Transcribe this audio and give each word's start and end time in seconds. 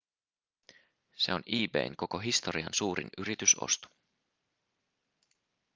se 1.15 1.33
on 1.33 1.43
ebayn 1.45 1.95
koko 1.95 2.17
historian 2.17 2.69
suurin 2.73 3.09
yritysosto 3.17 3.89